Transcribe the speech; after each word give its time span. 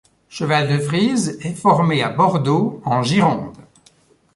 Cheval 0.29 0.67
de 0.67 0.79
frise 0.79 1.37
est 1.43 1.53
formé 1.53 2.01
à 2.01 2.09
Bordeaux, 2.09 2.81
en 2.85 3.03
Gironde. 3.03 3.55